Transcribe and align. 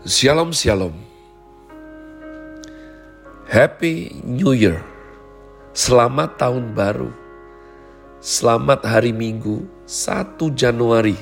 Shalom 0.00 0.48
Shalom. 0.56 0.96
Happy 3.52 4.16
New 4.24 4.56
Year. 4.56 4.80
Selamat 5.76 6.40
tahun 6.40 6.72
baru. 6.72 7.12
Selamat 8.16 8.80
hari 8.88 9.12
Minggu 9.12 9.68
1 9.84 10.40
Januari 10.56 11.20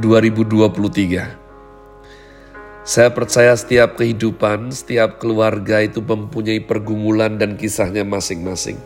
2023 0.00 2.88
Saya 2.88 3.12
percaya 3.12 3.52
setiap 3.52 4.00
kehidupan, 4.00 4.72
setiap 4.72 5.20
keluarga 5.20 5.84
itu 5.84 6.00
mempunyai 6.00 6.64
pergumulan 6.64 7.36
dan 7.36 7.60
kisahnya 7.60 8.08
masing-masing. 8.08 8.80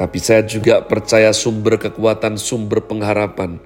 Tapi 0.00 0.16
saya 0.16 0.40
juga 0.48 0.80
percaya 0.80 1.28
sumber 1.36 1.76
kekuatan, 1.76 2.40
sumber 2.40 2.80
pengharapan 2.88 3.60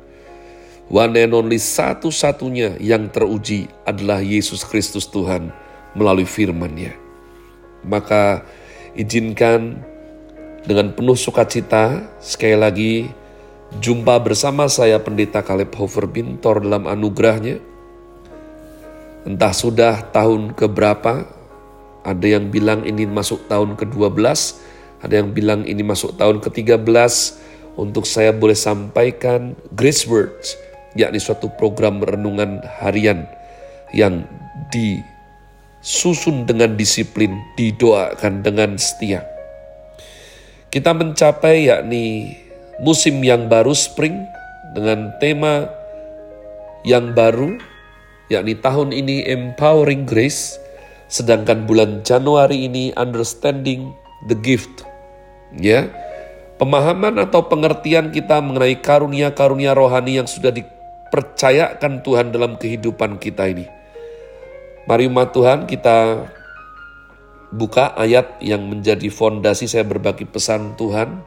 One 0.93 1.17
and 1.17 1.33
only 1.33 1.57
satu-satunya 1.57 2.77
yang 2.77 3.09
teruji 3.09 3.73
adalah 3.89 4.21
Yesus 4.21 4.69
Kristus 4.69 5.09
Tuhan 5.09 5.49
melalui 5.97 6.29
firman-Nya. 6.29 6.93
Maka 7.89 8.45
izinkan 8.93 9.81
dengan 10.69 10.93
penuh 10.93 11.17
sukacita 11.17 12.05
sekali 12.21 12.57
lagi 12.57 12.93
jumpa 13.81 14.21
bersama 14.21 14.69
saya 14.69 15.01
Pendeta 15.01 15.41
Kaleb 15.41 15.73
Hofer 15.73 16.05
Bintor 16.05 16.61
dalam 16.61 16.85
anugerahnya. 16.85 17.65
Entah 19.25 19.57
sudah 19.57 20.05
tahun 20.13 20.53
keberapa, 20.53 21.25
ada 22.05 22.27
yang 22.29 22.53
bilang 22.53 22.85
ini 22.85 23.09
masuk 23.09 23.49
tahun 23.49 23.81
ke-12, 23.81 24.21
ada 25.01 25.15
yang 25.17 25.33
bilang 25.33 25.65
ini 25.65 25.81
masuk 25.81 26.13
tahun 26.21 26.45
ke-13, 26.45 26.85
untuk 27.81 28.05
saya 28.05 28.37
boleh 28.37 28.55
sampaikan 28.55 29.57
grace 29.73 30.05
words 30.05 30.61
yakni 30.95 31.19
suatu 31.19 31.51
program 31.55 32.03
renungan 32.03 32.63
harian 32.83 33.27
yang 33.95 34.27
disusun 34.75 36.47
dengan 36.47 36.75
disiplin, 36.75 37.35
didoakan 37.55 38.43
dengan 38.43 38.75
setia. 38.79 39.23
Kita 40.71 40.91
mencapai 40.91 41.71
yakni 41.71 42.35
musim 42.83 43.23
yang 43.23 43.47
baru 43.47 43.71
spring 43.75 44.27
dengan 44.75 45.15
tema 45.23 45.71
yang 46.83 47.15
baru 47.15 47.63
yakni 48.27 48.59
tahun 48.59 48.91
ini 48.91 49.31
empowering 49.31 50.03
grace 50.03 50.59
sedangkan 51.07 51.71
bulan 51.71 52.03
Januari 52.03 52.67
ini 52.67 52.91
understanding 52.99 53.95
the 54.27 54.35
gift 54.35 54.83
ya 55.55 55.87
pemahaman 56.59 57.23
atau 57.23 57.47
pengertian 57.47 58.11
kita 58.11 58.43
mengenai 58.43 58.83
karunia-karunia 58.83 59.79
rohani 59.79 60.19
yang 60.19 60.27
sudah 60.27 60.51
di 60.51 60.67
percayakan 61.15 62.03
Tuhan 62.03 62.35
dalam 62.35 62.59
kehidupan 62.59 63.23
kita 63.23 63.47
ini. 63.47 63.71
Mari 64.91 65.07
umat 65.07 65.31
Tuhan 65.31 65.71
kita 65.71 66.27
buka 67.55 67.95
ayat 67.95 68.43
yang 68.43 68.67
menjadi 68.67 69.07
fondasi 69.15 69.71
saya 69.71 69.87
berbagi 69.87 70.27
pesan 70.27 70.75
Tuhan. 70.75 71.23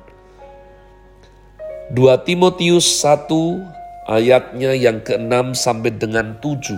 2 1.95 2.27
Timotius 2.27 2.99
1 2.99 3.31
ayatnya 4.11 4.75
yang 4.75 4.99
ke-6 5.07 5.55
sampai 5.55 5.95
dengan 5.95 6.35
7. 6.44 6.75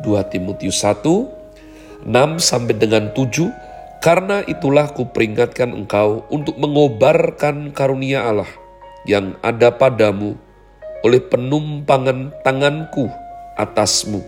2 0.00 0.32
Timotius 0.32 0.80
1 0.80 1.04
6 1.04 2.40
sampai 2.40 2.74
dengan 2.80 3.12
7 3.12 3.52
karena 4.00 4.40
itulah 4.48 4.88
kuperingatkan 4.88 5.68
engkau 5.84 6.24
untuk 6.32 6.56
mengobarkan 6.56 7.76
karunia 7.76 8.24
Allah 8.24 8.48
yang 9.04 9.36
ada 9.44 9.68
padamu 9.68 10.45
oleh 11.06 11.22
penumpangan 11.22 12.34
tanganku 12.42 13.06
atasmu. 13.54 14.26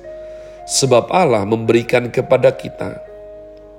Sebab 0.62 1.10
Allah 1.10 1.42
memberikan 1.42 2.06
kepada 2.14 2.54
kita 2.54 3.02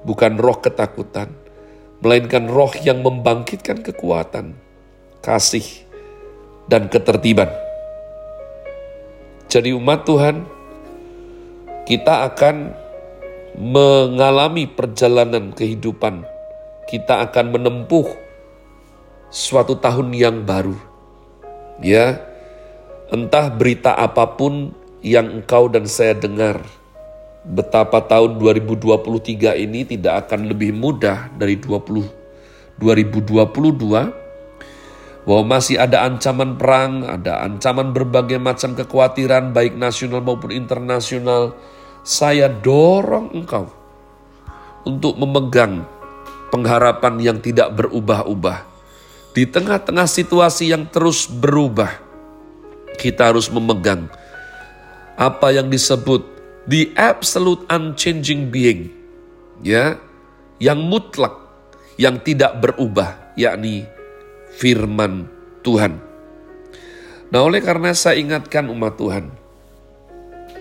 bukan 0.04 0.36
roh 0.36 0.60
ketakutan, 0.60 1.32
melainkan 2.04 2.52
roh 2.52 2.76
yang 2.84 3.00
membangkitkan 3.00 3.80
kekuatan, 3.80 4.52
kasih, 5.24 5.64
dan 6.68 6.92
ketertiban. 6.92 7.48
Jadi 9.48 9.74
umat 9.74 10.04
Tuhan, 10.04 10.44
kita 11.88 12.30
akan 12.30 12.56
mengalami 13.58 14.70
perjalanan 14.70 15.56
kehidupan. 15.56 16.22
Kita 16.86 17.26
akan 17.26 17.46
menempuh 17.54 18.08
suatu 19.30 19.78
tahun 19.78 20.14
yang 20.14 20.46
baru. 20.46 20.78
Ya, 21.82 22.29
Entah 23.10 23.50
berita 23.50 23.98
apa 23.98 24.38
pun 24.38 24.70
yang 25.02 25.42
engkau 25.42 25.66
dan 25.66 25.90
saya 25.90 26.14
dengar, 26.14 26.62
betapa 27.42 28.06
tahun 28.06 28.38
2023 28.38 29.66
ini 29.66 29.82
tidak 29.82 30.30
akan 30.30 30.54
lebih 30.54 30.78
mudah 30.78 31.34
dari 31.34 31.58
20 31.58 32.06
2022 32.78 35.26
bahwa 35.26 35.44
masih 35.58 35.82
ada 35.82 36.06
ancaman 36.06 36.54
perang, 36.54 37.02
ada 37.02 37.42
ancaman 37.42 37.98
berbagai 37.98 38.38
macam 38.38 38.78
kekhawatiran 38.78 39.58
baik 39.58 39.74
nasional 39.74 40.22
maupun 40.22 40.54
internasional. 40.54 41.58
Saya 42.06 42.46
dorong 42.46 43.34
engkau 43.34 43.74
untuk 44.86 45.18
memegang 45.18 45.82
pengharapan 46.54 47.18
yang 47.18 47.42
tidak 47.42 47.74
berubah-ubah 47.74 48.70
di 49.34 49.50
tengah-tengah 49.50 50.06
situasi 50.06 50.74
yang 50.74 50.90
terus 50.90 51.26
berubah 51.26 52.09
kita 53.00 53.32
harus 53.32 53.48
memegang 53.48 54.12
apa 55.16 55.56
yang 55.56 55.72
disebut 55.72 56.24
the 56.68 56.92
absolute 57.00 57.64
unchanging 57.72 58.52
being, 58.52 58.92
ya, 59.64 59.96
yang 60.60 60.80
mutlak, 60.84 61.36
yang 61.96 62.20
tidak 62.20 62.60
berubah, 62.60 63.36
yakni 63.40 63.88
firman 64.56 65.28
Tuhan. 65.64 66.00
Nah, 67.30 67.42
oleh 67.46 67.64
karena 67.64 67.92
saya 67.92 68.20
ingatkan 68.20 68.72
umat 68.72 68.96
Tuhan, 68.96 69.32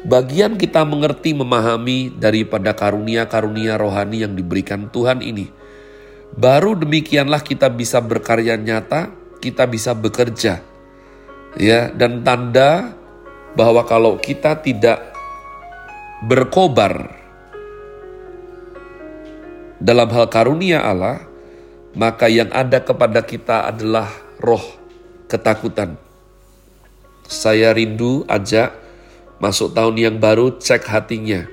bagian 0.06 0.59
kita 0.59 0.82
mengerti 0.82 1.34
memahami 1.38 2.12
daripada 2.15 2.75
karunia-karunia 2.75 3.78
rohani 3.78 4.26
yang 4.26 4.34
diberikan 4.34 4.91
Tuhan 4.91 5.22
ini. 5.22 5.50
Baru 6.28 6.76
demikianlah 6.76 7.41
kita 7.41 7.72
bisa 7.72 8.05
berkarya 8.05 8.59
nyata, 8.60 9.09
kita 9.41 9.65
bisa 9.65 9.97
bekerja 9.97 10.68
ya 11.57 11.89
dan 11.95 12.21
tanda 12.21 12.93
bahwa 13.57 13.87
kalau 13.89 14.21
kita 14.21 14.59
tidak 14.61 15.01
berkobar 16.27 17.15
dalam 19.79 20.11
hal 20.11 20.27
karunia 20.27 20.83
Allah, 20.83 21.23
maka 21.95 22.27
yang 22.27 22.51
ada 22.51 22.83
kepada 22.83 23.23
kita 23.23 23.71
adalah 23.71 24.11
roh 24.43 24.63
ketakutan. 25.31 25.95
Saya 27.29 27.71
rindu 27.77 28.27
ajak 28.27 28.75
masuk 29.39 29.73
tahun 29.77 29.97
yang 29.97 30.17
baru 30.19 30.59
cek 30.59 30.89
hatinya. 30.89 31.47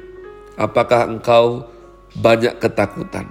Apakah 0.55 1.11
engkau 1.11 1.67
banyak 2.15 2.57
ketakutan? 2.57 3.27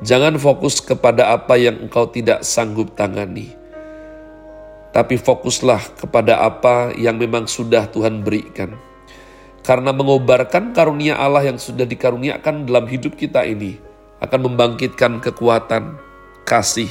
Jangan 0.00 0.38
fokus 0.40 0.80
kepada 0.80 1.34
apa 1.34 1.58
yang 1.60 1.86
engkau 1.86 2.08
tidak 2.08 2.46
sanggup 2.46 2.94
tangani 2.96 3.58
tapi 4.92 5.20
fokuslah 5.20 6.00
kepada 6.00 6.40
apa 6.40 6.96
yang 6.96 7.20
memang 7.20 7.44
sudah 7.44 7.86
Tuhan 7.92 8.24
berikan. 8.24 8.74
Karena 9.62 9.92
mengobarkan 9.92 10.72
karunia 10.72 11.20
Allah 11.20 11.52
yang 11.52 11.60
sudah 11.60 11.84
dikaruniakan 11.84 12.64
dalam 12.64 12.88
hidup 12.88 13.20
kita 13.20 13.44
ini 13.44 13.76
akan 14.24 14.40
membangkitkan 14.48 15.20
kekuatan, 15.20 16.00
kasih, 16.48 16.88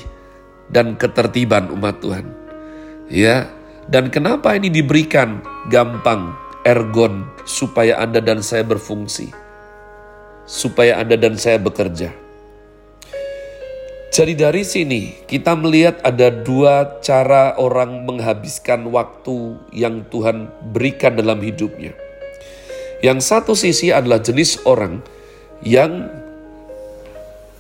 dan 0.69 0.93
ketertiban 0.93 1.73
umat 1.73 1.97
Tuhan. 1.99 2.27
Ya, 3.07 3.49
dan 3.87 4.11
kenapa 4.11 4.53
ini 4.53 4.67
diberikan 4.67 5.41
gampang, 5.71 6.35
ergon, 6.67 7.25
supaya 7.47 7.97
Anda 8.03 8.19
dan 8.19 8.43
saya 8.43 8.67
berfungsi, 8.67 9.31
supaya 10.43 10.99
Anda 10.99 11.15
dan 11.15 11.39
saya 11.39 11.57
bekerja. 11.57 12.26
Jadi 14.17 14.33
dari 14.33 14.65
sini 14.65 15.13
kita 15.29 15.53
melihat 15.53 16.01
ada 16.01 16.33
dua 16.33 16.97
cara 17.05 17.53
orang 17.61 18.01
menghabiskan 18.01 18.89
waktu 18.89 19.61
yang 19.69 20.09
Tuhan 20.09 20.49
berikan 20.73 21.13
dalam 21.13 21.37
hidupnya. 21.37 21.93
Yang 23.05 23.29
satu 23.29 23.53
sisi 23.53 23.93
adalah 23.93 24.17
jenis 24.17 24.65
orang 24.65 25.05
yang 25.61 26.09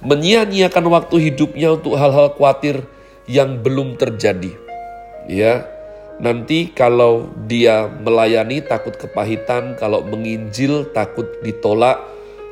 menyia-nyiakan 0.01 0.89
waktu 0.89 1.29
hidupnya 1.29 1.77
untuk 1.77 1.93
hal-hal 1.93 2.33
khawatir 2.33 2.89
yang 3.29 3.61
belum 3.61 4.01
terjadi. 4.01 4.57
Ya, 5.29 5.61
nanti 6.17 6.73
kalau 6.73 7.29
dia 7.45 7.85
melayani 7.85 8.65
takut 8.65 8.97
kepahitan, 8.97 9.77
kalau 9.77 10.01
menginjil 10.01 10.89
takut 10.89 11.29
ditolak, 11.45 12.01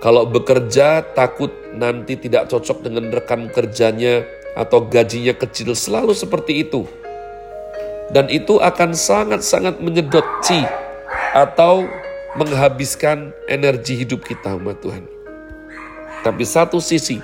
kalau 0.05 0.29
bekerja 0.29 1.01
takut 1.17 1.49
nanti 1.73 2.13
tidak 2.13 2.45
cocok 2.45 2.85
dengan 2.85 3.09
rekan 3.09 3.49
kerjanya 3.49 4.21
atau 4.53 4.85
gajinya 4.85 5.33
kecil 5.33 5.73
selalu 5.73 6.13
seperti 6.13 6.61
itu. 6.61 6.85
Dan 8.13 8.29
itu 8.29 8.61
akan 8.61 8.93
sangat-sangat 8.93 9.81
menyedot 9.81 10.21
ci 10.45 10.61
atau 11.33 11.89
menghabiskan 12.37 13.33
energi 13.49 13.97
hidup 13.97 14.21
kita 14.21 14.53
umat 14.61 14.77
Tuhan. 14.85 15.09
Tapi 16.21 16.43
satu 16.45 16.77
sisi 16.77 17.17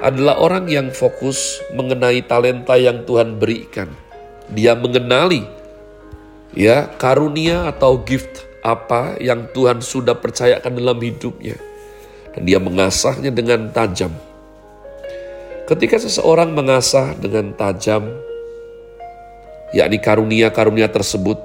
adalah 0.00 0.40
orang 0.40 0.64
yang 0.72 0.88
fokus 0.96 1.60
mengenai 1.76 2.24
talenta 2.24 2.80
yang 2.80 3.04
Tuhan 3.04 3.36
berikan. 3.36 3.92
Dia 4.48 4.72
mengenali 4.72 5.44
ya 6.56 6.88
karunia 6.96 7.68
atau 7.68 8.00
gift 8.00 8.48
apa 8.64 9.20
yang 9.20 9.44
Tuhan 9.52 9.84
sudah 9.84 10.16
percayakan 10.16 10.72
dalam 10.72 10.96
hidupnya. 11.04 11.73
Dan 12.34 12.42
dia 12.50 12.58
mengasahnya 12.58 13.30
dengan 13.30 13.70
tajam. 13.70 14.10
Ketika 15.64 15.96
seseorang 15.96 16.52
mengasah 16.52 17.16
dengan 17.16 17.56
tajam, 17.56 18.10
yakni 19.72 19.96
karunia-karunia 19.96 20.92
tersebut, 20.92 21.40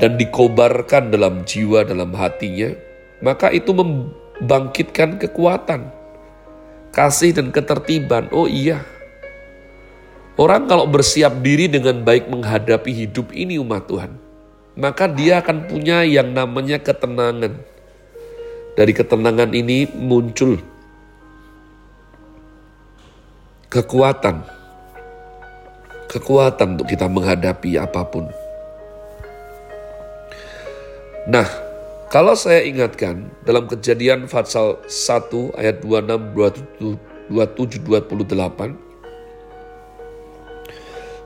dan 0.00 0.16
dikobarkan 0.16 1.12
dalam 1.12 1.44
jiwa, 1.44 1.84
dalam 1.84 2.16
hatinya, 2.16 2.72
maka 3.20 3.52
itu 3.52 3.76
membangkitkan 3.76 5.20
kekuatan, 5.20 5.92
kasih 6.96 7.36
dan 7.36 7.52
ketertiban. 7.52 8.32
Oh 8.32 8.48
iya, 8.48 8.80
orang 10.40 10.64
kalau 10.64 10.88
bersiap 10.88 11.44
diri 11.44 11.68
dengan 11.68 12.00
baik 12.00 12.32
menghadapi 12.32 12.90
hidup 12.96 13.28
ini 13.36 13.60
umat 13.60 13.84
Tuhan, 13.92 14.16
maka 14.80 15.04
dia 15.04 15.44
akan 15.44 15.68
punya 15.68 16.00
yang 16.08 16.32
namanya 16.32 16.80
ketenangan. 16.80 17.60
Dari 18.80 18.96
ketenangan 18.96 19.52
ini 19.52 19.84
muncul 19.92 20.56
kekuatan, 23.68 24.40
kekuatan 26.08 26.80
untuk 26.80 26.88
kita 26.88 27.04
menghadapi 27.04 27.76
apa 27.76 28.08
pun. 28.08 28.32
Nah, 31.28 31.44
kalau 32.08 32.32
saya 32.32 32.64
ingatkan 32.64 33.28
dalam 33.44 33.68
kejadian 33.68 34.24
Fatsal 34.32 34.80
1 34.88 35.60
ayat 35.60 35.84
26, 35.84 36.96
27, 37.28 37.84
28, 37.84 38.80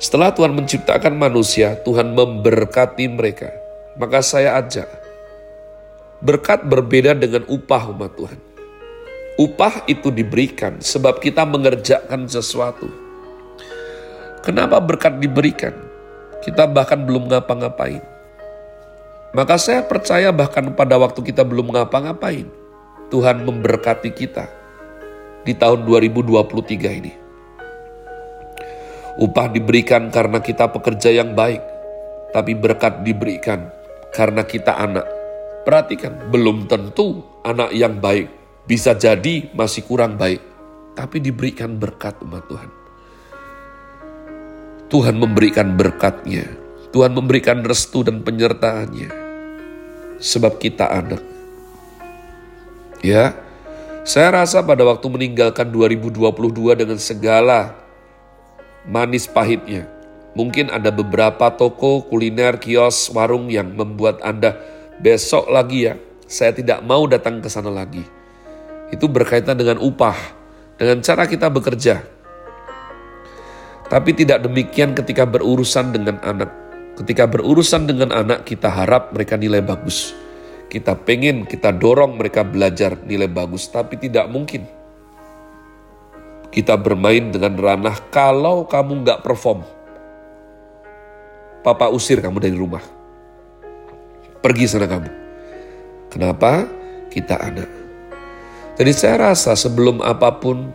setelah 0.03 0.35
Tuhan 0.35 0.59
menciptakan 0.59 1.15
manusia, 1.15 1.79
Tuhan 1.87 2.19
memberkati 2.19 3.07
mereka. 3.15 3.55
Maka 3.95 4.27
saya 4.27 4.59
ajak, 4.59 4.91
berkat 6.25 6.65
berbeda 6.65 7.13
dengan 7.13 7.45
upah 7.45 7.93
umat 7.93 8.17
Tuhan. 8.17 8.41
Upah 9.37 9.85
itu 9.85 10.09
diberikan 10.09 10.81
sebab 10.81 11.21
kita 11.21 11.45
mengerjakan 11.45 12.25
sesuatu. 12.25 12.89
Kenapa 14.41 14.81
berkat 14.81 15.21
diberikan? 15.21 15.77
Kita 16.41 16.65
bahkan 16.65 17.05
belum 17.05 17.29
ngapa-ngapain. 17.29 18.01
Maka 19.37 19.59
saya 19.61 19.85
percaya 19.85 20.33
bahkan 20.33 20.73
pada 20.73 20.97
waktu 20.97 21.21
kita 21.21 21.43
belum 21.45 21.75
ngapa-ngapain, 21.75 22.47
Tuhan 23.11 23.45
memberkati 23.45 24.15
kita 24.15 24.49
di 25.45 25.53
tahun 25.53 25.85
2023 25.85 27.01
ini. 27.05 27.13
Upah 29.19 29.47
diberikan 29.51 30.09
karena 30.09 30.39
kita 30.39 30.71
pekerja 30.71 31.11
yang 31.11 31.35
baik, 31.35 31.61
tapi 32.31 32.55
berkat 32.55 33.03
diberikan 33.03 33.69
karena 34.15 34.47
kita 34.47 34.79
anak. 34.79 35.24
Perhatikan, 35.65 36.29
belum 36.29 36.69
tentu 36.69 37.25
anak 37.41 37.73
yang 37.73 37.97
baik 37.97 38.29
bisa 38.69 38.93
jadi 38.93 39.49
masih 39.57 39.85
kurang 39.89 40.21
baik, 40.21 40.41
tapi 40.93 41.25
diberikan 41.25 41.81
berkat 41.81 42.21
umat 42.21 42.45
Tuhan. 42.49 42.71
Tuhan 44.93 45.17
memberikan 45.17 45.73
berkatnya, 45.73 46.45
Tuhan 46.93 47.17
memberikan 47.17 47.65
restu 47.65 48.05
dan 48.05 48.21
penyertaannya 48.21 49.09
sebab 50.21 50.61
kita 50.61 50.89
anak. 50.89 51.25
Ya, 53.01 53.37
saya 54.05 54.45
rasa 54.45 54.61
pada 54.61 54.85
waktu 54.85 55.09
meninggalkan 55.09 55.73
2022 55.73 56.77
dengan 56.77 57.01
segala 57.01 57.73
manis 58.85 59.25
pahitnya, 59.25 59.89
mungkin 60.37 60.69
ada 60.69 60.93
beberapa 60.93 61.49
toko, 61.57 62.05
kuliner, 62.05 62.61
kios, 62.61 63.09
warung 63.13 63.49
yang 63.49 63.73
membuat 63.73 64.21
Anda 64.21 64.74
besok 65.01 65.51
lagi 65.51 65.91
ya, 65.91 65.95
saya 66.29 66.55
tidak 66.55 66.83
mau 66.83 67.07
datang 67.07 67.39
ke 67.41 67.49
sana 67.49 67.71
lagi. 67.71 68.03
Itu 68.93 69.11
berkaitan 69.11 69.59
dengan 69.59 69.81
upah, 69.81 70.17
dengan 70.79 71.03
cara 71.03 71.27
kita 71.27 71.51
bekerja. 71.51 72.05
Tapi 73.85 74.11
tidak 74.17 74.43
demikian 74.43 74.97
ketika 74.97 75.29
berurusan 75.29 75.93
dengan 75.93 76.19
anak. 76.25 76.51
Ketika 76.95 77.27
berurusan 77.27 77.91
dengan 77.91 78.15
anak, 78.15 78.47
kita 78.47 78.71
harap 78.71 79.11
mereka 79.11 79.35
nilai 79.35 79.61
bagus. 79.61 80.15
Kita 80.71 80.95
pengen, 80.95 81.47
kita 81.47 81.75
dorong 81.75 82.19
mereka 82.19 82.47
belajar 82.47 82.99
nilai 83.03 83.27
bagus, 83.27 83.67
tapi 83.71 83.99
tidak 83.99 84.31
mungkin. 84.31 84.67
Kita 86.55 86.79
bermain 86.79 87.35
dengan 87.35 87.59
ranah 87.59 87.99
kalau 88.15 88.71
kamu 88.71 89.03
nggak 89.03 89.27
perform. 89.27 89.67
Papa 91.67 91.91
usir 91.91 92.23
kamu 92.23 92.39
dari 92.39 92.55
rumah. 92.55 92.94
Pergi 94.45 94.69
sana 94.69 94.85
kamu. 94.85 95.09
Kenapa? 96.13 96.69
Kita 97.09 97.41
anak. 97.41 97.65
Jadi 98.77 98.93
saya 98.93 99.33
rasa 99.33 99.57
sebelum 99.57 100.05
apa 100.05 100.37
pun, 100.37 100.69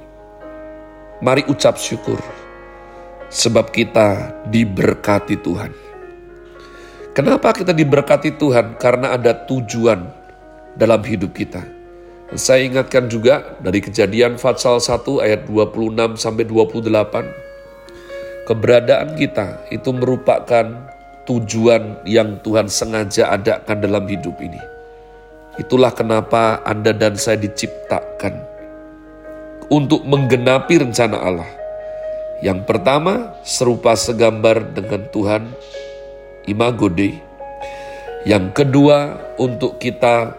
mari 1.21 1.45
ucap 1.45 1.77
syukur. 1.77 2.17
Sebab 3.29 3.69
kita 3.69 4.41
diberkati 4.49 5.37
Tuhan. 5.37 5.69
Kenapa 7.13 7.53
kita 7.53 7.69
diberkati 7.69 8.41
Tuhan? 8.41 8.81
Karena 8.81 9.13
ada 9.13 9.37
tujuan 9.45 10.01
dalam 10.73 11.05
hidup 11.05 11.37
kita. 11.37 11.61
Saya 12.33 12.65
ingatkan 12.65 13.05
juga 13.05 13.53
dari 13.61 13.85
kejadian 13.85 14.41
Fatsal 14.41 14.81
1 14.81 15.21
ayat 15.21 15.45
26 15.45 16.17
sampai 16.17 16.49
28. 16.49 18.49
Keberadaan 18.49 19.13
kita 19.13 19.69
itu 19.69 19.93
merupakan 19.93 20.97
tujuan 21.29 22.01
yang 22.09 22.41
Tuhan 22.41 22.65
sengaja 22.65 23.29
adakan 23.29 23.77
dalam 23.77 24.09
hidup 24.09 24.33
ini. 24.41 24.57
Itulah 25.61 25.93
kenapa 25.93 26.65
Anda 26.65 26.89
dan 26.89 27.13
saya 27.13 27.37
diciptakan 27.37 28.33
untuk 29.69 30.01
menggenapi 30.09 30.89
rencana 30.89 31.21
Allah. 31.21 31.51
Yang 32.41 32.65
pertama, 32.65 33.37
serupa 33.45 33.93
segambar 33.93 34.73
dengan 34.73 35.05
Tuhan 35.13 35.43
imago 36.49 36.89
Dei. 36.89 37.21
Yang 38.25 38.65
kedua 38.65 39.21
untuk 39.37 39.77
kita 39.77 40.33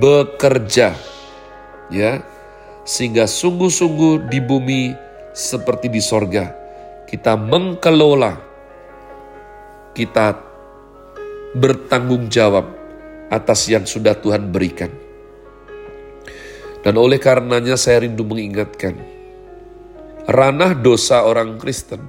bekerja 0.00 0.96
ya 1.92 2.24
sehingga 2.84 3.28
sungguh-sungguh 3.28 4.32
di 4.32 4.40
bumi 4.40 4.82
seperti 5.36 5.92
di 5.92 6.00
sorga 6.00 6.52
kita 7.04 7.36
mengelola 7.36 8.53
kita 9.94 10.36
bertanggung 11.54 12.26
jawab 12.26 12.66
atas 13.30 13.70
yang 13.70 13.86
sudah 13.86 14.18
Tuhan 14.18 14.50
berikan. 14.50 14.90
Dan 16.84 17.00
oleh 17.00 17.16
karenanya 17.16 17.80
saya 17.80 18.04
rindu 18.04 18.26
mengingatkan, 18.28 18.98
ranah 20.28 20.76
dosa 20.76 21.24
orang 21.24 21.56
Kristen 21.56 22.04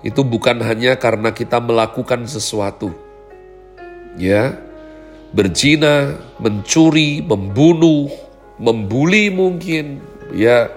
itu 0.00 0.24
bukan 0.24 0.62
hanya 0.64 0.96
karena 0.96 1.34
kita 1.34 1.60
melakukan 1.60 2.24
sesuatu. 2.24 2.94
Ya, 4.14 4.56
berzina, 5.34 6.16
mencuri, 6.40 7.20
membunuh, 7.20 8.08
membuli 8.56 9.28
mungkin, 9.28 10.00
ya 10.32 10.70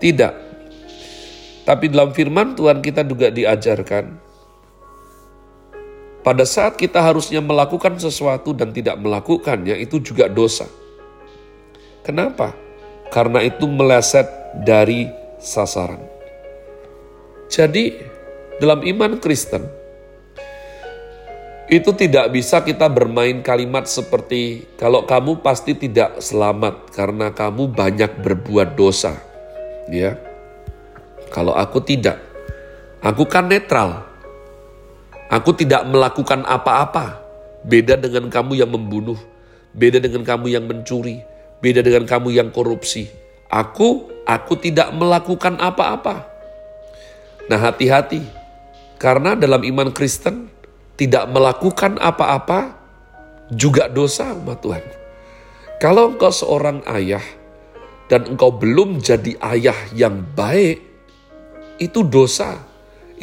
tidak. 0.00 0.34
Tapi 1.68 1.92
dalam 1.92 2.10
firman 2.10 2.58
Tuhan 2.58 2.82
kita 2.82 3.06
juga 3.06 3.30
diajarkan 3.30 4.23
pada 6.24 6.48
saat 6.48 6.80
kita 6.80 7.04
harusnya 7.04 7.44
melakukan 7.44 8.00
sesuatu 8.00 8.56
dan 8.56 8.72
tidak 8.72 8.96
melakukannya 8.96 9.76
itu 9.76 10.00
juga 10.00 10.24
dosa. 10.24 10.64
Kenapa? 12.00 12.56
Karena 13.12 13.44
itu 13.44 13.68
meleset 13.68 14.26
dari 14.64 15.04
sasaran. 15.36 16.00
Jadi 17.52 18.00
dalam 18.56 18.80
iman 18.80 19.20
Kristen 19.20 19.68
itu 21.68 21.92
tidak 21.92 22.32
bisa 22.32 22.64
kita 22.64 22.88
bermain 22.88 23.44
kalimat 23.44 23.84
seperti 23.84 24.68
kalau 24.80 25.04
kamu 25.04 25.44
pasti 25.44 25.76
tidak 25.76 26.20
selamat 26.24 26.88
karena 26.92 27.32
kamu 27.36 27.68
banyak 27.68 28.24
berbuat 28.24 28.76
dosa. 28.76 29.20
Ya. 29.92 30.16
Kalau 31.28 31.52
aku 31.52 31.84
tidak. 31.84 32.20
Aku 33.04 33.28
kan 33.28 33.48
netral. 33.52 34.13
Aku 35.34 35.50
tidak 35.50 35.82
melakukan 35.90 36.46
apa-apa. 36.46 37.18
Beda 37.66 37.98
dengan 37.98 38.30
kamu 38.30 38.60
yang 38.60 38.70
membunuh, 38.70 39.18
beda 39.74 39.98
dengan 39.98 40.22
kamu 40.22 40.46
yang 40.52 40.68
mencuri, 40.68 41.26
beda 41.58 41.82
dengan 41.82 42.06
kamu 42.06 42.30
yang 42.30 42.54
korupsi. 42.54 43.10
Aku 43.50 44.14
aku 44.28 44.54
tidak 44.60 44.94
melakukan 44.94 45.58
apa-apa. 45.58 46.28
Nah 47.50 47.58
hati-hati, 47.58 48.22
karena 49.00 49.34
dalam 49.34 49.64
iman 49.64 49.90
Kristen 49.90 50.52
tidak 50.94 51.26
melakukan 51.32 51.98
apa-apa 51.98 52.78
juga 53.50 53.90
dosa 53.90 54.30
umat 54.38 54.60
Tuhan. 54.62 54.84
Kalau 55.82 56.14
engkau 56.14 56.30
seorang 56.30 56.84
ayah 56.94 57.24
dan 58.06 58.28
engkau 58.30 58.54
belum 58.54 59.02
jadi 59.02 59.34
ayah 59.40 59.78
yang 59.96 60.22
baik, 60.36 60.78
itu 61.82 62.04
dosa. 62.06 62.73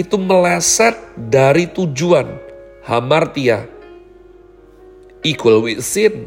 Itu 0.02 0.18
meleset 0.18 0.98
dari 1.14 1.70
tujuan. 1.70 2.50
Hamartia 2.82 3.70
equal 5.22 5.62
with 5.62 5.86
sin. 5.86 6.26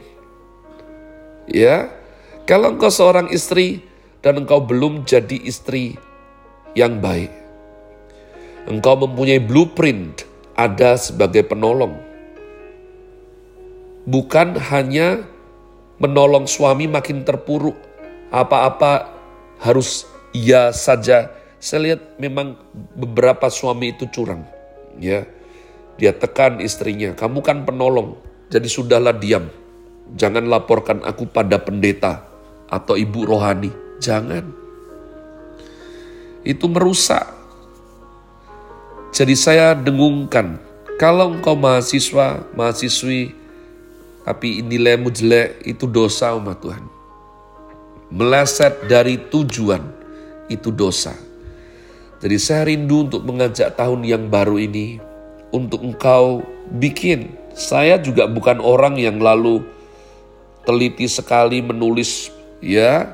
Ya, 1.50 1.90
kalau 2.49 2.73
engkau 2.73 2.88
seorang 2.88 3.28
istri 3.28 3.85
dan 4.25 4.40
engkau 4.40 4.64
belum 4.64 5.04
jadi 5.04 5.37
istri 5.45 5.99
yang 6.73 7.02
baik, 7.02 7.28
engkau 8.71 8.97
mempunyai 8.97 9.43
blueprint 9.43 10.25
ada 10.57 10.97
sebagai 10.97 11.45
penolong. 11.45 12.00
Bukan 14.09 14.57
hanya 14.73 15.25
menolong 16.00 16.49
suami 16.49 16.88
makin 16.88 17.26
terpuruk, 17.26 17.76
apa-apa 18.33 19.12
harus 19.61 20.09
iya 20.33 20.73
saja. 20.73 21.28
Saya 21.64 21.80
lihat 21.80 22.21
memang 22.21 22.61
beberapa 22.92 23.49
suami 23.49 23.97
itu 23.97 24.04
curang. 24.12 24.44
Ya, 25.00 25.25
dia 25.97 26.12
tekan 26.12 26.61
istrinya, 26.61 27.16
kamu 27.16 27.40
kan 27.40 27.64
penolong, 27.64 28.21
jadi 28.52 28.68
sudahlah 28.68 29.16
diam. 29.16 29.49
Jangan 30.12 30.44
laporkan 30.44 31.00
aku 31.00 31.25
pada 31.25 31.56
pendeta 31.56 32.21
atau 32.68 33.00
ibu 33.00 33.25
rohani. 33.25 33.73
Jangan. 33.97 34.44
Itu 36.44 36.68
merusak. 36.68 37.33
Jadi 39.16 39.33
saya 39.33 39.73
dengungkan, 39.73 40.61
kalau 41.00 41.33
engkau 41.33 41.56
mahasiswa, 41.56 42.44
mahasiswi, 42.52 43.33
tapi 44.28 44.61
nilaimu 44.61 45.09
jelek, 45.09 45.64
itu 45.64 45.88
dosa 45.88 46.37
umat 46.37 46.61
Tuhan. 46.61 46.85
Meleset 48.12 48.85
dari 48.85 49.16
tujuan, 49.33 49.80
itu 50.52 50.68
dosa. 50.68 51.16
Jadi 52.25 52.37
saya 52.40 52.64
rindu 52.64 53.04
untuk 53.04 53.21
mengajak 53.28 53.76
tahun 53.76 54.00
yang 54.00 54.33
baru 54.33 54.57
ini, 54.57 54.97
untuk 55.52 55.85
engkau 55.85 56.40
bikin 56.73 57.37
saya 57.52 58.00
juga 58.00 58.25
bukan 58.25 58.59
orang 58.64 58.97
yang 58.97 59.21
lalu 59.21 59.62
teliti 60.64 61.07
sekali 61.07 61.61
menulis 61.61 62.33
ya 62.64 63.12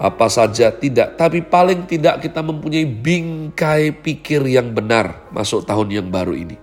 apa 0.00 0.26
saja 0.32 0.72
tidak, 0.72 1.20
tapi 1.20 1.44
paling 1.44 1.84
tidak 1.84 2.24
kita 2.24 2.40
mempunyai 2.40 2.88
bingkai 2.88 3.92
pikir 3.92 4.40
yang 4.48 4.72
benar 4.72 5.28
masuk 5.28 5.68
tahun 5.68 5.92
yang 5.92 6.08
baru 6.08 6.32
ini. 6.32 6.56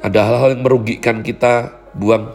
Ada 0.00 0.24
hal-hal 0.24 0.56
yang 0.56 0.64
merugikan 0.64 1.20
kita, 1.20 1.76
buang. 1.92 2.32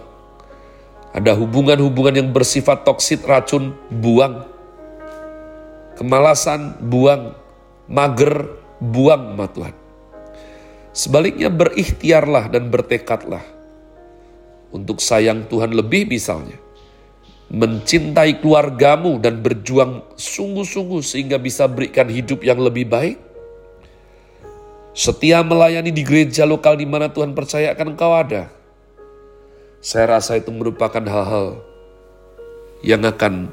Ada 1.10 1.34
hubungan-hubungan 1.34 2.22
yang 2.22 2.30
bersifat 2.30 2.86
toksit 2.86 3.26
racun, 3.26 3.74
buang. 3.90 4.55
Kemalasan, 5.96 6.80
buang. 6.84 7.36
Mager, 7.86 8.50
buang, 8.82 9.38
ma 9.38 9.46
Tuhan. 9.46 9.76
Sebaliknya 10.96 11.52
berikhtiarlah 11.52 12.48
dan 12.50 12.72
bertekadlah 12.72 13.44
untuk 14.72 15.04
sayang 15.04 15.48
Tuhan 15.48 15.76
lebih 15.76 16.08
misalnya. 16.08 16.58
Mencintai 17.52 18.42
keluargamu 18.42 19.22
dan 19.22 19.44
berjuang 19.44 20.02
sungguh-sungguh 20.18 21.04
sehingga 21.06 21.38
bisa 21.38 21.70
berikan 21.70 22.10
hidup 22.10 22.42
yang 22.42 22.58
lebih 22.58 22.90
baik. 22.90 23.22
Setia 24.96 25.44
melayani 25.46 25.92
di 25.94 26.02
gereja 26.02 26.48
lokal 26.48 26.80
di 26.80 26.88
mana 26.88 27.12
Tuhan 27.12 27.38
percayakan 27.38 27.94
engkau 27.94 28.16
ada. 28.16 28.50
Saya 29.84 30.18
rasa 30.18 30.42
itu 30.42 30.50
merupakan 30.50 31.04
hal-hal 31.06 31.62
yang 32.82 33.06
akan 33.06 33.52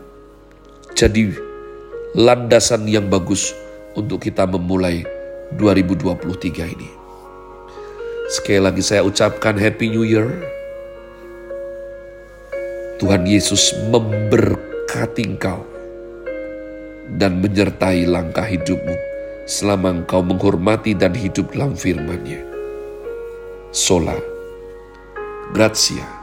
jadi 0.96 1.51
landasan 2.12 2.84
yang 2.84 3.08
bagus 3.08 3.56
untuk 3.96 4.20
kita 4.20 4.44
memulai 4.44 5.00
2023 5.56 6.74
ini. 6.76 6.90
Sekali 8.28 8.60
lagi 8.60 8.84
saya 8.84 9.04
ucapkan 9.04 9.56
Happy 9.56 9.88
New 9.92 10.04
Year. 10.04 10.28
Tuhan 13.00 13.26
Yesus 13.26 13.74
memberkati 13.90 15.24
engkau 15.26 15.64
dan 17.18 17.42
menyertai 17.42 18.06
langkah 18.06 18.46
hidupmu 18.46 18.94
selama 19.48 20.04
engkau 20.04 20.22
menghormati 20.22 20.94
dan 20.94 21.10
hidup 21.16 21.50
dalam 21.50 21.74
firman-Nya. 21.74 22.40
Sola. 23.74 24.14
Grazie. 25.50 26.21